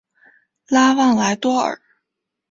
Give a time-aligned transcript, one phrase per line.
[0.67, 1.79] 拉旺莱多尔。